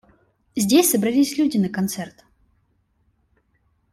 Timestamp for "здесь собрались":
0.55-1.37